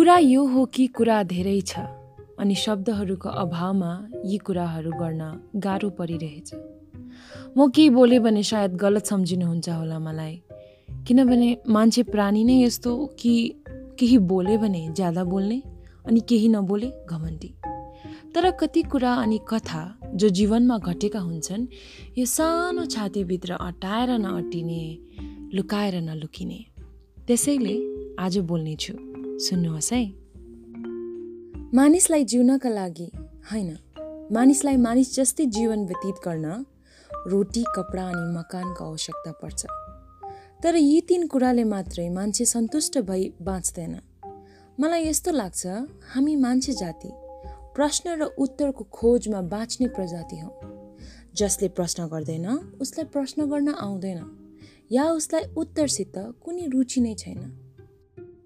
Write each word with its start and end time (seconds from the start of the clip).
कुरा 0.00 0.16
यो 0.18 0.44
हो 0.46 0.64
कि 0.64 0.86
कुरा 0.86 1.22
धेरै 1.22 1.60
छ 1.60 1.80
अनि 2.40 2.54
शब्दहरूको 2.54 3.28
अभावमा 3.28 3.88
यी 4.24 4.36
कुराहरू 4.38 4.90
गर्न 4.90 5.24
गाह्रो 5.56 5.90
परिरहेछ। 5.90 6.54
म 7.56 7.68
केही 7.68 7.90
बोलेँ 7.90 8.18
भने 8.18 8.42
सायद 8.42 8.76
गलत 8.76 9.06
सम्झिनुहुन्छ 9.06 9.68
होला 9.68 9.98
मलाई 9.98 10.34
किनभने 11.08 11.48
मान्छे 11.68 12.02
प्राणी 12.02 12.44
नै 12.44 12.56
यस्तो 12.62 12.94
कि 13.20 13.32
केही 14.00 14.18
बोल्यो 14.32 14.58
भने 14.58 14.82
ज्यादा 14.96 15.24
बोल्ने 15.24 15.60
अनि 16.08 16.20
केही 16.20 16.48
नबोले 16.48 16.90
घमण्डी। 17.10 17.52
तर 18.34 18.50
कति 18.56 18.82
कुरा 18.82 19.12
अनि 19.14 19.38
कथा 19.48 19.82
जो 20.14 20.28
जीवनमा 20.28 20.78
घटेका 20.78 21.20
हुन्छन् 21.20 21.66
यो 22.18 22.24
सानो 22.36 22.86
छातीभित्र 22.86 23.60
अटाएर 23.60 24.16
नअटिने 24.16 24.82
लुकाएर 25.54 26.00
नलुकिने 26.00 26.60
त्यसैले 27.28 27.76
आज 28.24 28.38
बोल्नेछु। 28.48 29.09
सुन्नुहोस् 29.40 29.92
है। 29.92 30.04
मानिसलाई 31.74 32.24
जिउनका 32.24 32.68
लागि 32.68 33.10
होइन 33.52 33.70
मानिसलाई 34.32 34.76
मानिस 34.76 35.14
जस्तै 35.14 35.46
जीवन 35.46 35.84
व्यतीत 35.84 36.14
गर्न 36.24 36.64
रोटी 37.26 37.62
कपडा 37.76 38.04
अनि 38.08 38.26
मकानको 38.36 38.84
आवश्यकता 38.84 39.32
पर्छ। 39.32 39.66
तर 40.62 40.76
यी 40.76 41.00
तिन 41.00 41.26
कुराले 41.26 41.64
मात्रै 41.64 42.08
मान्छे 42.08 42.44
सन्तुष्ट 42.44 42.98
भई 42.98 43.32
बाँच्दैन। 43.42 43.94
मलाई 44.80 45.06
यस्तो 45.06 45.30
लाग्छ 45.30 45.66
हामी 46.14 46.36
मान्छे 46.36 46.72
जाति 46.72 47.10
प्रश्न 47.74 48.06
र 48.10 48.22
उत्तरको 48.38 48.84
खोजमा 48.84 49.40
बाँच्ने 49.40 49.86
प्रजाति 49.88 50.36
हौ। 50.36 50.50
जसले 51.34 51.68
प्रश्न 51.68 52.06
गर्दैन 52.06 52.48
उसलाई 52.80 53.06
प्रश्न 53.06 53.46
गर्न 53.46 53.68
आउँदैन 53.68 54.20
या 54.92 55.04
उसलाई 55.12 55.44
उत्तरसित 55.56 56.12
कुनै 56.44 56.66
रुचि 56.66 57.00
नै 57.00 57.14
छैन। 57.14 57.69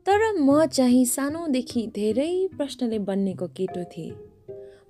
तर 0.06 0.32
म 0.32 0.66
चाहिँ 0.66 1.05
सानोदेखि 1.05 1.86
धेरै 1.94 2.48
प्रश्नले 2.56 2.98
बन्नेको 2.98 3.47
केटो 3.47 3.84
थिएँ। 3.84 4.12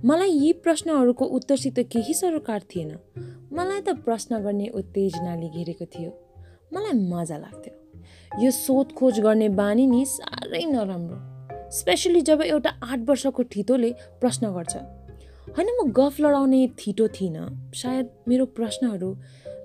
मलाई 0.05 0.31
यी 0.31 0.53
प्रश्नहरूको 0.53 1.25
उत्तरसित 1.25 1.79
केही 1.79 2.15
सरोकार 2.15 2.61
थिएन। 2.61 2.99
मलाई 3.53 3.81
त 3.81 3.89
प्रश्न 3.89 4.39
गर्ने 4.39 4.69
उत्तेजनाले 4.69 5.49
घेरेको 5.49 5.85
थियो। 5.85 6.11
मलाई 6.73 6.93
मजा 6.93 7.37
लाग्थ्यो। 7.39 7.75
यो 8.43 8.51
सोधखोज 8.51 9.21
गर्ने 9.21 9.49
बानी 9.49 9.87
नि 9.87 10.05
साह्रै 10.05 10.65
नराम्रो 10.65 11.71
स्पेसली 11.71 12.21
जब 12.21 12.43
एउटा 12.43 12.71
आठ 12.83 12.99
वर्षको 12.99 13.43
ठिटोले 13.43 13.93
प्रश्न 14.21 14.53
गर्छ। 14.53 14.77
होइन 15.57 15.69
म 15.69 15.93
गफ 15.93 16.21
लडाउने 16.21 16.69
थिटो 16.69 17.09
थिइनँ। 17.09 17.73
सायद 17.75 18.11
मेरो 18.29 18.47
प्रश्नहरू 18.47 19.17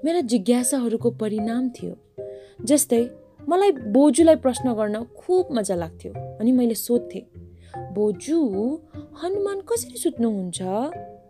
मेरा 0.05 0.21
जिज्ञासाहरूको 0.21 1.09
परिणाम 1.11 1.69
थियो। 1.69 1.97
जस्तै 2.65 3.03
मलाई 3.49 3.71
बोजूलाई 3.71 4.35
प्रश्न 4.35 4.73
गर्न 4.73 5.03
खुब 5.17 5.47
मजा 5.51 5.75
लाग्थ्यो 5.75 6.11
अनि 6.39 6.51
मैले 6.51 6.75
सोध्थेँ 6.75 7.21
बोजू 7.93 8.39
हनुमान 9.23 9.61
कसरी 9.61 9.97
सुत्नुहुन्छ? 9.97 10.59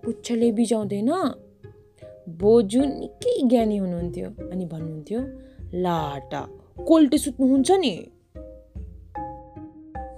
पुच्छले 0.04 0.52
बिजाउँदैन 0.52 1.12
बोजू 2.42 2.82
निकै 2.86 3.36
ज्ञानी 3.48 3.78
हुनुहुन्थ्यो 3.78 4.28
अनि 4.52 4.66
भन्नुहुन्थ्यो 4.66 5.20
लाटा 5.80 6.42
कोल्टे 6.88 7.18
सुत्नुहुन्छ 7.18 7.72
नि? 7.72 7.94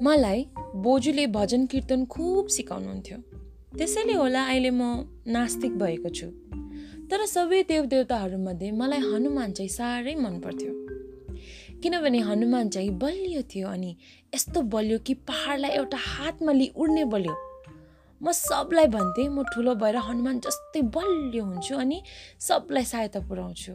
मलाई 0.01 0.39
बोजूले 0.75 1.27
भजन 1.27 1.65
कीर्तन 1.65 2.05
खुब 2.05 2.47
सिकाउनुहुन्थ्यो। 2.47 3.17
त्यसैले 3.77 4.13
होला 4.13 4.41
अहिले 4.45 4.69
म 4.69 4.81
नास्तिक 5.27 5.77
भएको 5.77 6.09
छु। 6.09 6.27
तर 7.09 7.25
सबै 7.25 7.63
देवदेवताहरूमध्ये 7.63 8.71
मलाई 8.71 8.99
हनुमान 8.99 9.51
चाहिँ 9.51 9.69
साह्रै 9.69 10.15
मन 10.15 10.39
पर्थ्यो 10.39 11.00
किनभने 11.83 12.19
हनुमान 12.19 12.69
चाहिँ 12.69 12.89
बलियो 12.89 13.41
थियो 13.41 13.67
अनि 13.67 13.95
यस्तो 14.35 14.61
बलियो 14.61 14.99
कि 14.99 15.13
पहाडलाई 15.13 15.71
एउटा 15.71 15.97
हातमा 15.97 16.51
लि 16.51 16.71
उड्ने 16.77 17.05
बलियो। 17.05 17.35
म 18.21 18.31
सबलाई 18.31 18.87
भन्थेँ 18.87 19.27
म 19.29 19.43
ठुलो 19.43 19.75
भएर 19.75 19.95
हनुमान 19.97 20.39
जस्तै 20.39 20.81
बलियो 20.81 21.43
हुन्छु 21.45 21.75
अनि 21.75 22.01
सबलाई 22.39 22.85
सहायता 22.85 23.19
पुऱ्याउँछु। 23.19 23.73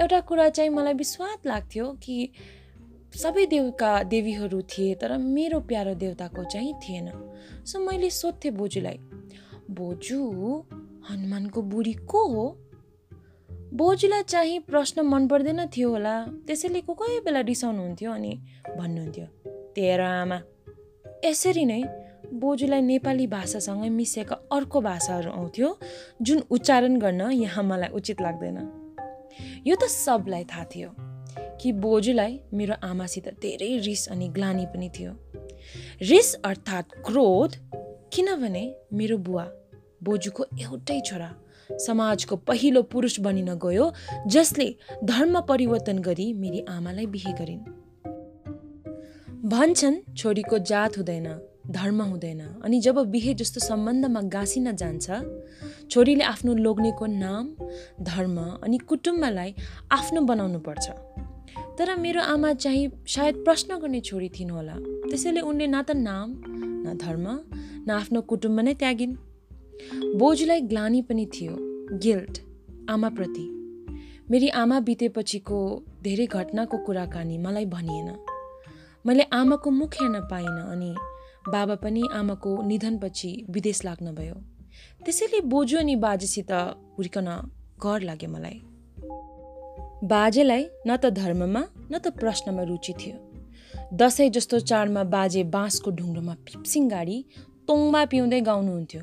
एउटा 0.00 0.20
कुरा 0.20 0.48
चाहिँ 0.48 0.70
मलाई 0.70 0.94
विश्वास 0.94 1.46
लाग्थ्यो 1.46 1.86
कि 2.02 2.16
सबै 3.16 3.46
देवका 3.46 4.02
देवीहरू 4.02 4.60
थिए 4.62 4.94
तर 4.94 5.16
मेरो 5.18 5.60
प्यारो 5.60 5.94
देवताको 5.94 6.44
चाहिँ 6.44 6.74
थिएन। 6.82 7.10
सो 7.64 7.78
मैले 7.78 8.10
सोध्थेँ 8.10 8.52
बोजूलाई 8.52 8.98
बोजू 9.70 10.20
हनुमानको 11.08 11.62
बुढी 11.62 11.92
को 11.92 12.26
हो? 12.26 12.46
बोजूलाई 13.72 14.22
चाहिँ 14.22 14.58
प्रश्न 14.60 15.02
मन 15.02 15.26
पर्दैन 15.28 15.66
थियो 15.66 15.90
होला। 15.90 16.14
त्यसैले 16.46 16.80
को 16.80 16.94
कोही 16.94 17.20
बेला 17.20 17.40
रिसाउनुहुन्थ्यो 17.40 18.12
अनि 18.12 18.32
भन्नुहुन्थ्यो 18.78 19.26
तेरो 19.76 20.04
आमा। 20.04 20.38
यसरी 21.24 21.64
नै 21.64 21.82
बोजूलाई 22.32 22.80
नेपाली 22.80 23.26
भाषासँगै 23.26 23.88
मिसिएका 23.88 24.36
अर्को 24.52 24.80
भाषाहरू 24.80 25.30
आउँथ्यो 25.30 25.78
जुन 26.22 26.42
उच्चारण 26.50 26.98
गर्न 26.98 27.30
यहाँ 27.32 27.64
मलाई 27.64 27.88
उचित 27.88 28.20
लाग्दैन। 28.20 28.58
यो 29.66 29.76
त 29.76 29.84
सबलाई 29.88 30.44
थाहा 30.44 30.64
थियो 30.64 30.90
कि 31.60 31.72
बोजूलाई 31.72 32.40
मेरो 32.52 32.74
आमासित 32.82 33.28
धेरै 33.42 33.76
रिस 33.78 34.08
अनि 34.08 34.28
ग्लानी 34.28 34.66
पनि 34.66 34.88
थियो। 34.88 35.12
रिस 36.02 36.34
अर्थात् 36.44 36.94
क्रोध 37.04 37.56
किनभने 38.12 38.64
मेरो 38.92 39.18
बुवा 39.18 39.44
बोजूको 40.02 40.44
एउटै 40.60 41.00
छोरा 41.00 41.30
समाजको 41.70 42.36
पहिलो 42.36 42.82
पुरुष 42.82 43.20
बनिन 43.20 43.54
गयो 43.54 43.92
जसले 44.26 44.74
धर्म 45.04 45.40
परिवर्तन 45.40 45.98
गरी 45.98 46.32
मेरी 46.32 46.64
आमालाई 46.68 47.06
बिहे 47.06 47.32
गरिन्। 47.32 47.60
भन्छन् 49.48 49.96
छोरीको 50.16 50.58
जात 50.58 50.98
हुँदैन 50.98 51.28
धर्म 51.70 52.02
हुँदैन 52.02 52.40
अनि 52.64 52.80
जब 52.80 52.98
बिहे 53.10 53.34
जस्तो 53.34 53.60
सम्बन्धमा 53.60 54.20
गाँसिन 54.20 54.76
जान्छ 54.76 55.06
छोरीले 55.90 56.24
आफ्नो 56.24 56.54
लोग्नेको 56.54 57.06
नाम 57.06 57.44
धर्म 58.02 58.36
अनि 58.40 58.78
कुटुम्बलाई 58.78 59.54
आफ्नो 59.92 60.20
बनाउनु 60.20 60.58
पर्छ। 60.58 60.90
तर 61.78 61.96
मेरो 61.96 62.20
आमा 62.22 62.52
चाहिँ 62.52 62.90
सायद 63.08 63.34
प्रश्न 63.34 63.78
गर्ने 63.78 64.00
छोरी 64.00 64.28
थिइन् 64.28 64.50
होला। 64.50 64.74
त्यसैले 65.10 65.40
उनले 65.40 65.66
न 65.66 65.82
त 65.82 65.90
नाम 65.90 66.34
न 66.46 66.96
धर्म 67.00 67.26
न 67.86 67.90
आफ्नो 67.90 68.20
कुटुम्ब 68.20 68.60
नै 68.60 68.74
त्यागिन्। 68.74 69.16
बोजूलाई 70.16 70.60
ग्लानी 70.60 71.02
पनि 71.02 71.26
थियो। 71.26 71.56
गिल्ट 71.98 72.38
आमाप्रति 72.90 73.46
मेरी 74.30 74.48
आमा 74.48 74.80
बितेपछिको 74.80 75.58
धेरै 76.02 76.26
घटनाको 76.26 76.76
कुराकानी 76.78 77.38
मलाई 77.38 77.64
भनिएन। 77.64 78.10
मैले 79.06 79.22
आमाको 79.22 79.70
मुख 79.70 79.94
हेर्न 79.94 80.20
पाइनँ 80.20 80.64
अनि 80.72 80.94
बाबा 81.48 81.74
पनि 81.74 82.02
आमाको 82.12 82.62
निधनपछि 82.62 83.30
विदेश 83.50 83.84
लाग्न 83.84 84.14
भयो। 84.14 84.34
त्यसैले 85.04 85.40
बोजू 85.40 85.78
अनि 85.78 85.96
बाजेसित 85.96 86.52
हुर्कन 86.98 87.28
घर 87.82 88.00
लाग्यो 88.00 88.30
मलाई। 88.30 88.60
बाजेलाई 90.04 90.64
न 90.86 90.96
त 90.96 91.10
धर्ममा 91.10 91.62
न 91.92 91.98
त 91.98 92.06
प्रश्नमा 92.20 92.62
रुचि 92.62 92.92
थियो। 92.92 93.16
दसैँ 93.94 94.30
जस्तो 94.30 94.58
चाडमा 94.60 95.02
बाजे 95.04 95.44
बाँसको 95.44 95.90
ढुङ्ग्रोमा 95.90 96.34
पिप्सिङ 96.46 96.88
गाडी 96.88 97.24
तोङमा 97.68 98.04
पिउँदै 98.04 98.40
गाउनुहुन्थ्यो। 98.40 99.02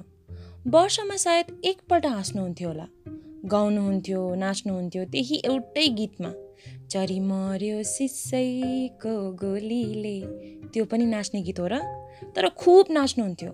वर्षमा 0.68 1.16
सायद 1.16 1.62
एकपल्ट 1.66 2.06
हाँस्नुहुन्थ्यो 2.06 2.70
होला। 2.70 2.86
गाउनुहुन्थ्यो 3.46 4.36
नाच्नुहुन्थ्यो 4.36 5.06
त्यही 5.06 5.42
एउटै 5.46 5.88
गीतमा। 5.88 6.34
चरी 6.88 7.20
मर्यो 7.20 7.84
सिसैको 7.84 9.32
गोलीले। 9.32 10.22
त्यो 10.68 10.86
पनि 10.86 11.06
नाच्ने 11.06 11.42
गीत 11.42 11.60
हो 11.60 11.68
र? 11.68 11.78
तर 12.36 12.50
खुब 12.50 12.86
नाच्नुहुन्थ्यो। 12.92 13.52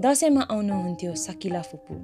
दसैँमा 0.00 0.40
आउनुहुन्थ्यो 0.40 1.14
सकिला 1.14 1.62
फुपू। 1.62 1.94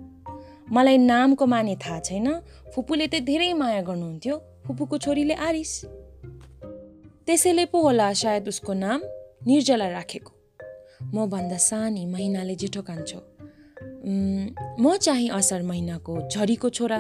मलाई 0.75 0.99
नामको 0.99 1.47
माने 1.47 1.77
थाहा 1.77 2.01
छैन। 2.01 2.41
फुपूले 2.75 3.07
त 3.07 3.15
धेरै 3.15 3.53
माया 3.53 3.83
गर्नुहुन्थ्यो। 3.83 4.37
फुपूको 4.67 4.99
छोरीले 4.99 5.35
आरिस। 5.35 5.85
त्यसैले 7.27 7.65
पो 7.65 7.81
होला 7.81 8.13
सायद 8.13 8.49
उसको 8.49 8.73
नाम 8.73 9.01
निर्जला 9.47 9.89
राखेको। 9.89 10.33
म 11.05 11.27
भन्दा 11.27 11.57
सानी 11.57 12.07
महिनाले 12.07 12.55
जेठो 12.55 12.83
कान्छो। 12.83 13.34
म 14.05 14.97
चाहिँ 15.01 15.29
असार 15.31 15.63
महिनाको 15.63 16.29
झरीको 16.29 16.69
छोरा 16.71 16.99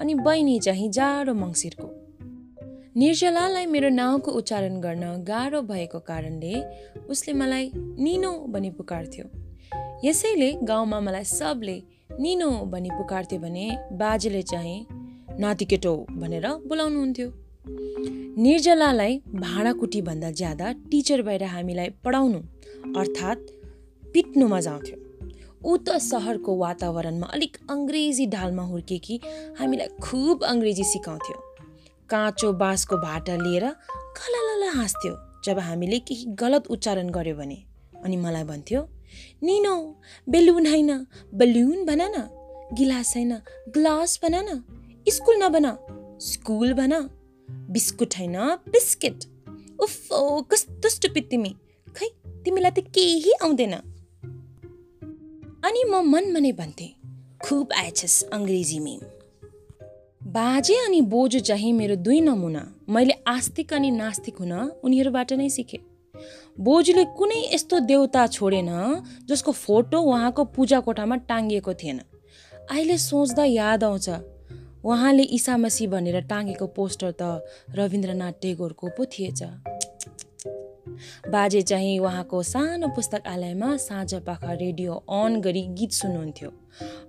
अनि 0.00 0.14
बहिनी 0.14 0.58
चाहिँ 0.60 0.90
जाडो 0.90 1.34
मङ्सिरको। 1.34 1.88
निर्जलालाई 2.96 3.66
मेरो 3.66 3.88
नाउँको 3.88 4.30
उच्चारण 4.30 4.80
गर्न 4.80 5.04
गाह्रो 5.24 5.60
भएको 5.62 5.98
कारणले 5.98 6.54
उसले 7.08 7.32
मलाई 7.32 7.70
निनो 7.74 8.32
भनी 8.48 8.70
पुकार्थ्यो। 8.70 9.24
यसैले 10.04 10.52
गाउँमा 10.62 11.00
मलाई 11.00 11.24
सबले 11.24 11.76
निनो 12.20 12.50
भनी 12.72 12.90
पुकार्थ्यो 12.90 13.38
भने 13.40 13.66
बाजेले 13.92 14.42
चाहिँ 14.42 14.86
नातिकेटो 15.40 15.94
भनेर 16.10 16.46
बोलाउनुहुन्थ्यो। 16.68 17.28
निर्जलालाई 18.42 19.20
भाँडाकुटी 19.34 20.00
भन्दा 20.02 20.30
ज्यादा 20.30 20.72
टिचर 20.90 21.22
भएर 21.22 21.44
हामीलाई 21.44 21.88
पढाउनु 22.04 22.40
अर्थात् 23.00 23.50
पिट्नु 24.14 24.48
मजा 24.48 24.70
आउँथ्यो। 24.70 25.07
ऊ 25.64 25.76
त 25.76 25.98
सहरको 26.02 26.56
वातावरणमा 26.56 27.26
अलिक 27.26 27.56
अङ्ग्रेजी 27.70 28.26
ढालमा 28.26 28.62
हुर्केकी 28.62 29.20
हामीलाई 29.58 29.88
खुब 30.00 30.44
अङ्ग्रेजी 30.44 30.84
सिकाउँथ्यो। 30.84 31.36
काँचो 32.10 32.52
बाँसको 32.52 32.96
भाटा 32.96 33.36
लिएर 33.36 33.64
कलल 34.18 34.62
हाँस्थ्यो 34.74 35.14
जब 35.44 35.58
हामीले 35.58 35.98
केही 35.98 36.24
गलत 36.34 36.66
उच्चारण 36.66 37.08
गर्यो 37.10 37.34
भने। 37.36 37.58
अनि 38.04 38.16
मलाई 38.16 38.44
भन्थ्यो 38.44 38.80
निनो 39.42 39.74
बेलुन 40.28 40.66
होइन 40.66 40.90
बलुन 41.34 41.84
भन 41.84 42.02
न 42.02 42.16
गिलास 42.78 43.14
होइन 43.16 43.32
ग्लास 43.74 44.18
भन 44.22 44.34
न 44.48 44.62
स्कुल 45.06 45.36
नभन 45.42 45.66
स्कुल 46.22 46.72
भन 46.72 46.94
बिस्कुट 47.70 48.14
होइन 48.18 48.36
बिस्किट। 48.68 49.24
उफ 49.80 50.08
कस्तो 50.50 50.88
स्टुपिड 50.88 51.28
तिमी। 51.30 51.54
खै 51.96 52.08
तिमीलाई 52.44 52.70
त 52.70 52.84
केही 52.94 53.32
आउँदैन। 53.42 53.74
अनि 55.68 55.82
म 55.84 55.94
मनमा 56.12 56.40
नै 56.40 56.50
भन्थेँ 56.58 56.92
खुब 57.44 57.72
आएछस् 57.78 58.16
अङ्ग्रेजी 58.32 58.78
मिम। 58.80 59.00
बाजे 60.32 60.76
अनि 60.84 61.00
बोजू 61.12 61.40
चाहिँ 61.48 61.72
मेरो 61.72 61.96
दुई 62.06 62.20
नमुना 62.20 62.62
मैले 62.88 63.14
आस्तिक 63.28 63.72
अनि 63.74 63.90
नास्तिक 63.92 64.38
हुन 64.40 64.52
उनीहरूबाट 64.84 65.32
नै 65.32 65.48
सिकेँ। 65.48 65.80
बोजूले 66.58 67.04
कुनै 67.18 67.40
यस्तो 67.54 67.80
देउता 67.84 68.26
छोडेन 68.26 68.70
जसको 69.28 69.52
फोटो 69.54 70.00
उहाँको 70.00 70.44
पूजा 70.56 70.80
कोठामा 70.88 71.16
टाङ्गिएको 71.28 71.72
थिएन। 71.74 71.98
अहिले 72.72 72.96
सोच्दा 72.98 73.44
याद 73.44 73.84
आउँछ 73.84 74.08
उहाँले 74.84 75.24
इसा 75.36 75.56
मसी 75.56 75.86
भनेर 75.86 76.20
टाँगेको 76.32 76.66
पोस्टर 76.76 77.12
त 77.20 77.44
रविन्द्रनाथ 77.76 78.40
टेगोरको 78.42 78.86
पो 78.96 79.04
थिएछ। 79.04 79.42
बाजे 81.30 81.62
चाहिँ 81.62 81.98
उहाँको 81.98 82.42
सानो 82.42 82.88
पुस्तकालयमा 82.96 83.76
साँझ 83.78 84.14
पाखा 84.26 84.52
रेडियो 84.54 84.92
अन 84.92 85.40
गरी 85.40 85.62
गीत 85.78 85.92
सुन्नुहुन्थ्यो। 85.92 86.50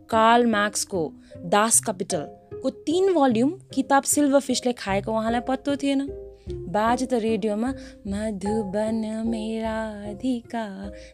कार्ल 0.10 0.46
मार्क्सको 0.46 1.02
दास 1.46 1.82
कपिटलको 1.88 2.70
तिन 2.88 3.14
भल्युम 3.14 3.52
किताब 3.74 4.04
सिल्भर 4.04 4.40
फिसले 4.40 4.74
खाएको 4.74 5.12
उहाँलाई 5.12 5.42
पत्तो 5.48 5.76
थिएन। 5.76 6.08
बाजे 6.50 7.06
त 7.06 7.14
रेडियोमा 7.22 7.70
मधुबन 8.10 9.02
मेरा 9.26 9.78
अधिका 10.10 10.66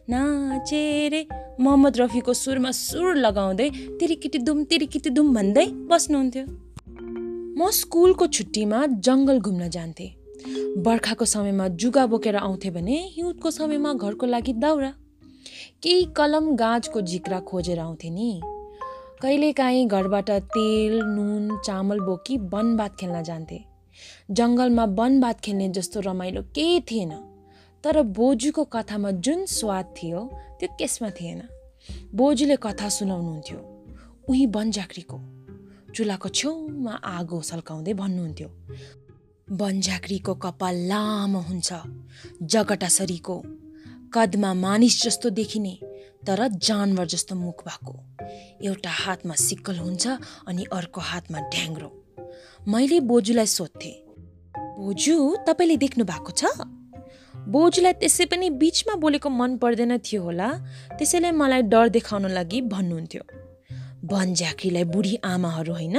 नाचेरे 0.08 1.22
मोहम्मद 1.60 1.96
रफीको 2.00 2.32
सुरमा 2.34 2.70
सुर 2.72 3.16
लगाउँदै 3.16 3.68
तिरिकिटी 4.00 4.38
दुम 4.38 4.64
तिरिकिटी 4.64 5.10
दुम 5.10 5.34
भन्दै 5.34 5.66
बस्नुहुन्थ्यो। 5.92 6.44
म 7.58 7.70
स्कुलको 7.72 8.26
छुट्टीमा 8.26 8.86
जङ्गल 9.04 9.38
घुम्न 9.40 9.68
जान्थेँ। 9.68 10.15
बर्खाको 10.44 11.24
समयमा 11.24 11.68
जुगा 11.68 12.06
बोकेर 12.06 12.36
आउँथे 12.36 12.70
भने 12.70 12.96
हिउँदको 13.12 13.50
समयमा 13.50 13.92
घरको 13.92 14.26
लागि 14.26 14.52
दाउरा। 14.52 14.92
केही 15.82 16.04
कलम 16.16 16.54
गाजको 16.56 17.00
झिक्रा 17.00 17.40
खोजेर 17.40 17.78
आउँथे 17.78 18.10
नि। 18.10 18.40
कहिलेकाहीँ 19.22 19.86
घरबाट 19.86 20.30
तेल 20.30 21.00
नुन 21.02 21.58
चामल 21.64 22.00
बोकी 22.00 22.38
वनबात 22.38 22.96
खेल्न 23.00 23.22
जान्थे। 23.22 23.64
जङ्गलमा 24.30 24.84
वनबात 24.84 25.40
खेल्ने 25.40 25.68
जस्तो 25.68 26.00
रमाइलो 26.00 26.42
केही 26.42 26.80
थिएन। 26.80 27.10
तर 27.84 28.02
बोजूको 28.02 28.64
कथामा 28.64 29.10
जुन 29.10 29.46
स्वाद 29.46 29.94
थियो 30.02 30.20
त्यो 30.60 30.68
केसमा 30.78 31.10
थिएन। 31.10 31.42
बोजूले 32.14 32.56
कथा 32.56 32.88
सुनाउनुहुन्थ्यो 32.88 33.58
उही 34.28 34.46
वनझाक्रीको 34.46 35.18
चुलाको 35.94 36.28
छेउमा 36.28 36.92
आगो 36.92 37.40
सल्काउँदै 37.42 37.94
भन्नुहुन्थ्यो 37.94 38.48
वनझाक्रीको 39.48 40.34
कपाल 40.34 40.76
लामो 40.88 41.40
हुन्छ 41.40 41.72
जगटासरीको। 42.42 43.36
कदमा 44.14 44.54
मानिस 44.54 45.02
जस्तो 45.02 45.30
देखिने 45.30 45.74
तर 46.26 46.48
जानवर 46.48 47.06
जस्तो 47.06 47.34
मुख 47.34 47.62
भएको। 47.62 47.94
एउटा 48.66 48.90
हातमा 48.90 49.34
सिक्कल 49.34 49.78
हुन्छ 49.78 50.06
अनि 50.46 50.64
अर्को 50.72 51.00
हातमा 51.00 51.40
ढ्याङ्ग्रो। 51.54 51.90
मैले 52.68 53.00
बोजूलाई 53.00 53.46
सोध्थेँ 53.46 53.94
बोजू 54.78 55.14
तपाईँले 55.46 55.76
देख्नु 55.76 56.04
भएको 56.04 56.32
छ? 56.32 56.44
बोजूलाई 57.46 57.92
त्यसै 58.02 58.24
पनि 58.26 58.50
बिचमा 58.50 58.94
बोलेको 58.98 59.30
मन 59.30 59.56
पर्दैन 59.62 59.98
थियो 59.98 60.22
होला। 60.22 60.48
त्यसैले 60.98 61.30
मलाई 61.30 61.62
डर 61.70 61.88
देखाउन 61.88 62.26
लागि 62.34 62.60
भन्नुहुन्थ्यो। 62.66 63.45
झाँक्रीलाई 64.34 64.84
बुढी 64.84 65.14
आमाहरू 65.24 65.72
होइन? 65.72 65.98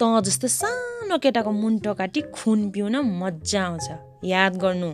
त 0.00 0.02
जस्तो 0.24 0.48
सानो 0.48 1.18
केटाको 1.18 1.50
मुन्टो 1.50 1.94
काटी 1.94 2.20
खुन 2.20 2.70
पिउन 2.70 2.96
मजा 2.96 3.62
आउँछ। 3.62 3.88
याद 4.24 4.56
गर्नु। 4.56 4.90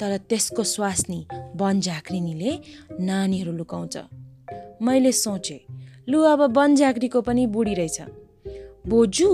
तर 0.00 0.16
त्यसको 0.28 0.62
स्वास्नी 0.62 1.26
वन 1.56 1.80
झाँक्रिनीले 1.80 2.52
नानीहरू 3.00 3.52
लुकाउँछ। 3.52 3.96
मैले 4.82 5.12
सोचेँ 5.12 5.60
लु 6.08 6.22
अब 6.22 6.40
वन 6.58 6.74
झाँक्रीको 6.74 7.20
पनि 7.20 7.46
बुढी 7.46 7.74
रहेछ। 7.74 8.00
बोजू 8.86 9.28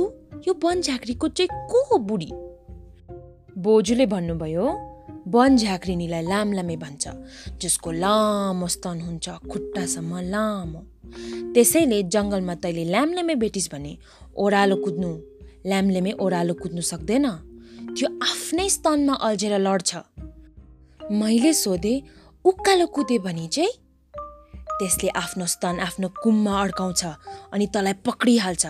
यो 0.48 0.54
वन 0.64 0.80
झाँक्रीको 0.80 1.28
चाहिँ 1.28 1.48
को 1.70 1.78
हो 1.84 1.98
बुढी? 1.98 2.30
बोजूले 3.58 4.06
भन्नुभयो 4.06 4.66
वन 5.28 5.56
झाँक्रिनीलाई 5.56 6.22
लामलामे 6.22 6.76
भन्छ 6.76 7.08
जसको 7.60 7.90
लामो 7.90 8.66
स्तन 8.66 9.00
हुन्छ 9.00 9.28
खुट्टासम्म 9.28 10.18
लामो। 10.18 10.80
त्यसैले 11.54 12.02
जङ्गलमा 12.02 12.54
तैँले 12.54 12.84
ल्यामल्यामे 12.84 13.34
भेटिस् 13.34 13.70
भने 13.72 13.92
ओह्रालो 14.36 14.76
कुद्नु। 14.76 15.10
ल्यामल्यामे 15.66 16.12
ओह्रालो 16.22 16.54
कुद्नु 16.54 16.82
सक्दैन। 16.82 17.26
त्यो 17.96 18.08
आफ्नै 18.22 18.68
स्तनमा 18.68 19.14
अल्झेर 19.14 19.54
लड्छ। 19.58 19.90
मैले 21.12 21.52
सोधेँ 21.52 22.02
उकालो 22.44 22.86
कुदे 22.86 23.18
भने 23.18 23.46
चाहिँ? 23.46 23.72
त्यसले 24.78 25.08
आफ्नो 25.12 25.46
स्तन 25.46 25.76
आफ्नो 25.86 26.08
कुममा 26.22 26.52
अड्काउँछ 26.62 27.02
अनि 27.52 27.66
तँलाई 27.74 27.94
पक्रिहाल्छ। 28.06 28.64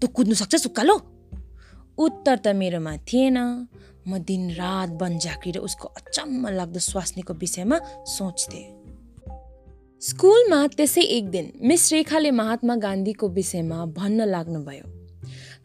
तँ 0.00 0.06
कुद्नु 0.06 0.34
सक्छस् 0.34 0.66
उकालो? 0.66 0.96
उत्तर 1.98 2.36
त 2.36 2.46
मेरोमा 2.58 2.96
थिएन। 3.06 3.38
म 4.08 4.18
दिनरात 4.18 4.98
वन 4.98 5.18
झाँक्री 5.18 5.50
र 5.52 5.58
उसको 5.62 5.88
अचम्म 5.88 6.48
लाग्दो 6.58 6.80
स्वास्नीको 6.80 7.34
विषयमा 7.34 7.78
सोच्थेँ। 8.02 8.81
स्कुलमा 10.02 10.56
त्यसै 10.66 11.02
एक 11.16 11.28
दिन 11.30 11.50
मिस 11.62 11.82
रेखाले 11.92 12.30
महात्मा 12.30 12.74
गान्धीको 12.76 13.28
विषयमा 13.28 13.84
भन्न 13.98 14.24
लाग्नुभयो। 14.26 14.86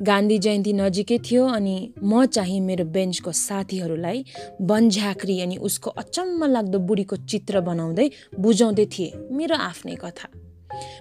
गान्धी 0.06 0.38
जयन्ती 0.38 0.74
नजिकै 0.74 1.18
थियो 1.26 1.46
अनि 1.48 1.74
म 2.04 2.26
चाहिँ 2.26 2.60
मेरो 2.62 2.86
बेन्चको 2.94 3.32
साथीहरूलाई 3.32 4.24
बनझाँक्री 4.62 5.40
अनि 5.42 5.58
उसको 5.58 5.90
अचम्म 5.90 6.46
लाग्दो 6.54 6.80
बुढीको 6.86 7.16
चित्र 7.26 7.62
बनाउँदै 7.66 8.10
बुझाउँदै 8.40 8.86
थिएँ 8.94 9.12
मेरो 9.34 9.56
आफ्नै 9.58 9.96
कथा। 10.06 10.30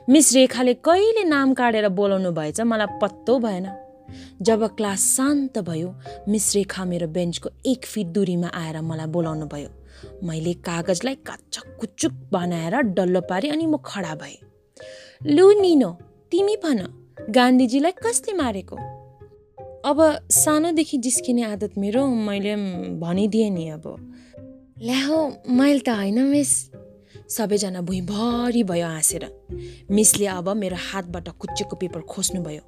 मिस 0.09 0.33
रेखाले 0.33 0.75
कहिले 0.81 1.25
नाम 1.29 1.53
काटेर 1.53 1.89
बोलाउनु 1.93 2.33
भएछ 2.33 2.61
मलाई 2.65 2.99
पत्तो 3.03 3.39
भएन। 3.39 3.67
जब 4.41 4.65
क्लास 4.77 5.01
शान्त 5.17 5.59
भयो 5.61 5.95
मिस 6.29 6.55
रेखा 6.57 6.85
मेरो 6.85 7.09
बेन्चको 7.13 7.49
एक 7.67 7.85
फिट 7.85 8.07
दुरीमा 8.17 8.49
आएर 8.55 8.81
मलाई 8.81 9.07
बोलाउनु 9.13 9.47
भयो। 9.47 9.69
मैले 10.25 10.53
कागजलाई 10.55 11.15
काचक 11.15 11.77
कुचुक 11.81 12.13
बनाएर 12.33 12.77
डल्लो 12.77 13.21
पारेँ 13.21 13.51
अनि 13.51 13.67
म 13.67 13.77
खडा 13.77 14.15
भएँ। 14.15 14.39
लु 15.27 15.53
निनो 15.61 15.91
तिमी 16.31 16.57
भन 16.57 16.87
गान्धीजीलाई 17.31 17.93
कसले 17.93 18.33
मारेको? 18.33 18.77
अब 19.85 20.29
सानोदेखि 20.31 20.99
जिस्किने 20.99 21.43
आदत 21.43 21.79
मेरो 21.79 22.07
मैले 22.07 22.57
भनिदिएँ 23.01 23.51
नि 23.51 23.69
अब। 23.69 23.85
ल्याहो 24.83 25.19
मैले 25.49 25.79
त 25.79 25.89
होइन 25.89 26.19
मिस। 26.23 26.71
सबैजना 27.29 27.81
भुइँभरि 27.81 28.63
भयो 28.63 28.87
हाँसेर। 28.87 29.25
मिसले 29.91 30.27
अब 30.27 30.49
मेरो 30.49 30.77
हातबाट 30.77 31.29
कुच्चेको 31.29 31.77
पेपर 31.77 32.01
खोज्नुभयो। 32.01 32.63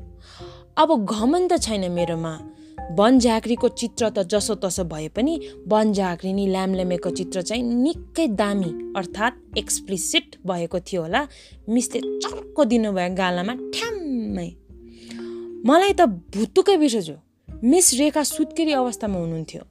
अब 0.76 1.06
घमन 1.06 1.49
त 1.49 1.62
छैन 1.62 1.90
मेरोमा। 1.92 2.38
वन 2.99 3.18
झाँक्रीको 3.18 3.68
चित्र 3.68 4.08
त 4.11 4.18
जसो 4.26 4.54
तसो 4.54 4.85
भए 4.85 5.08
पनि 5.08 5.35
वन 5.68 5.92
झाँक्रिनी 5.92 6.47
ल्यामल्यामेको 6.47 7.11
चित्र 7.11 7.42
चाहिँ 7.42 7.62
निकै 7.62 8.26
दामी 8.26 8.70
अर्थात् 8.97 9.58
एक्सप्लिसिट 9.58 10.37
भएको 10.47 10.80
थियो 10.80 11.02
होला। 11.02 11.26
मिसले 11.68 12.00
चर्को 12.00 12.64
दिनुभयो 12.64 13.14
गालामा 13.14 13.54
ठ्याम्मै। 13.75 14.49
मलाई 15.66 15.92
त 15.92 16.00
भुत्तुकै 16.37 16.76
बिर्सजु 16.76 17.14
मिस 17.64 17.94
रेखा 17.94 18.23
सुत्केरी 18.23 18.73
अवस्थामा 18.73 19.18
हुनुहुन्थ्यो। 19.18 19.62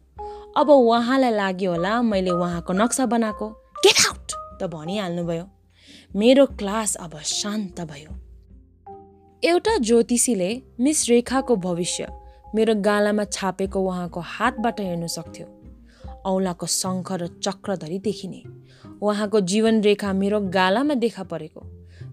अब 0.57 0.69
उहाँलाई 0.69 1.31
लाग्यो 1.31 1.71
होला 1.71 2.01
मैले 2.01 2.31
उहाँको 2.31 2.73
नक्सा 2.73 3.05
बनाएको। 3.05 3.47
गेट 3.83 3.97
आउट 4.07 4.27
त 4.61 4.69
भनिहाल्नुभयो। 4.73 5.45
मेरो 6.15 6.45
क्लास 6.45 6.95
अब 6.95 7.19
शान्त 7.23 7.81
भयो। 7.81 8.11
एउटा 9.43 9.77
ज्योतिषीले 9.77 10.49
मिस 10.79 11.09
रेखाको 11.09 11.55
भविष्य 11.55 12.07
मेरो 12.55 12.75
गालामा 12.75 13.23
छापेको 13.23 13.81
उहाँको 13.81 14.19
हातबाट 14.19 14.79
हेर्न 14.79 15.07
सक्थ्यो। 15.07 15.47
औँलाको 16.25 16.65
शङ्ख 16.65 17.11
र 17.11 17.27
चक्रधरी 17.27 17.99
देखिने। 17.99 18.43
उहाँको 19.01 19.39
जीवन 19.39 19.81
रेखा 19.81 20.13
मेरो 20.13 20.39
गालामा 20.39 20.93
देखा 20.93 21.23
परेको। 21.23 21.61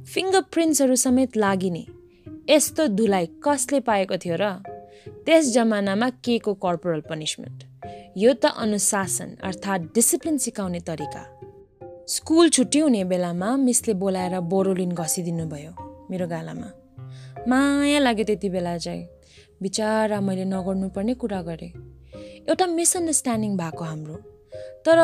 फिङ्गर 0.05 0.41
प्रिन्ट्सहरू 0.41 0.97
समेत 0.97 1.37
लागिने। 1.37 1.87
यस्तो 2.51 2.89
धुलाइ 2.89 3.27
कसले 3.27 3.81
पाएको 3.81 4.17
थियो 4.17 4.37
र? 4.41 4.51
त्यस 5.27 5.55
जमानामा 5.55 6.11
के 6.11 6.39
को 6.39 6.55
कर्पोरल 6.55 7.01
पनिसमेन्ट 7.01 7.65
यो 8.17 8.35
त 8.35 8.45
अनुशासन 8.45 9.37
अर्थात् 9.45 9.83
डिसिप्लिन 9.83 10.39
सिकाउने 10.39 10.81
तरिका। 10.81 11.41
स्कुल 12.09 12.49
छुट्टी 12.49 12.79
हुने 12.79 13.05
बेलामा 13.05 13.57
मिसले 13.57 13.95
बोलाएर 13.95 14.41
बोरोलिन 14.41 14.93
घसिदिनु 14.93 15.47
भयो 15.47 15.73
मेरो 16.11 16.27
गालामा। 16.27 16.71
माया 17.49 17.99
लाग्यो 17.99 18.25
त्यति 18.25 18.49
बेला 18.49 18.79
चाहिँ। 18.79 19.09
बिचारा 19.65 20.21
मैले 20.21 20.45
नगर्नुपर्ने 20.45 21.15
कुरा 21.23 21.41
गरेँ। 21.49 21.73
एउटा 22.49 22.67
मिसअन्डरस्ट्यान्डिङ 22.67 23.53
भएको 23.57 23.85
हाम्रो। 23.85 24.17
तर 24.85 24.99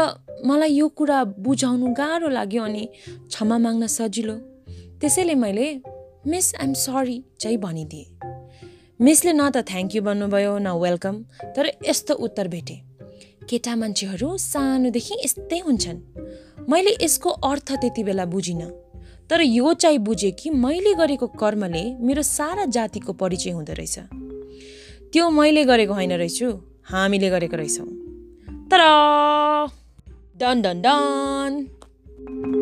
मलाई 0.47 0.73
यो 0.73 0.89
कुरा 0.89 1.19
बुझाउनु 1.41 1.87
गाह्रो 1.97 2.29
लाग्यो 2.29 2.63
अनि 2.63 2.85
क्षमा 3.29 3.57
माग्न 3.59 3.87
सजिलो। 3.89 4.37
त्यसैले 5.01 5.35
मैले 5.35 5.67
मिस 6.27 6.55
आइएम 6.55 6.73
सरी 6.77 7.17
चाहिँ 7.41 7.57
भनिदिएँ। 7.57 8.07
मिसले 9.01 9.33
न 9.33 9.49
त 9.51 9.65
थ्याङ्क 9.65 9.95
यू 9.97 10.03
भन्नुभयो 10.03 10.53
न 10.59 10.69
वेलकम 10.77 11.15
तर 11.57 11.67
यस्तो 11.89 12.15
उत्तर 12.21 12.49
भेटेँ। 12.49 12.79
केटा 13.49 13.75
मान्छेहरू 13.77 14.29
सानोदेखि 14.39 15.15
यस्तै 15.25 15.59
हुन्छन्। 15.59 15.99
मैले 16.69 16.93
यसको 17.01 17.31
अर्थ 17.49 17.69
त्यति 17.81 18.03
बेला 18.05 18.25
बुझिनँ। 18.25 18.71
तर 19.31 19.41
यो 19.41 19.73
चाहिँ 19.75 19.99
बुझेँ 19.99 20.33
कि 20.33 20.51
मैले 20.51 20.93
गरेको 20.95 21.27
कर्मले 21.41 21.85
मेरो 21.99 22.23
सारा 22.23 22.65
जातिको 22.67 23.13
परिचय 23.13 23.51
हुँदो 23.51 23.73
रहेछ। 23.73 23.99
त्यो 25.13 25.31
मैले 25.31 25.65
गरेको 25.65 25.93
होइन 25.93 26.13
रहेछु। 26.13 26.61
हामीले 26.85 27.31
गरेको 27.31 27.57
रहेछौँ। 27.57 27.87
तर! 28.69 28.81
डन 30.37 30.63
डन 30.63 30.83
डन। 30.83 32.60